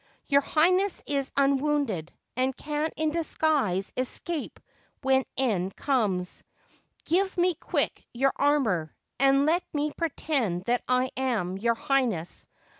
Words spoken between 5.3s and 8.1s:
the end comes. Give me quick